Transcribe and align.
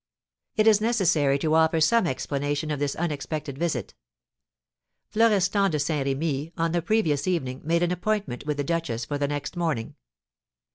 It 0.55 0.65
is 0.65 0.81
necessary 0.81 1.37
to 1.37 1.53
offer 1.53 1.79
some 1.79 2.07
explanation 2.07 2.71
of 2.71 2.79
this 2.79 2.95
unexpected 2.95 3.59
visit. 3.59 3.93
Florestan 5.11 5.69
de 5.69 5.77
Saint 5.77 6.07
Remy 6.07 6.53
on 6.57 6.71
the 6.71 6.81
previous 6.81 7.27
evening 7.27 7.61
made 7.63 7.83
an 7.83 7.91
appointment 7.91 8.47
with 8.47 8.57
the 8.57 8.63
duchess 8.63 9.05
for 9.05 9.19
the 9.19 9.27
next 9.27 9.55
morning. 9.55 9.93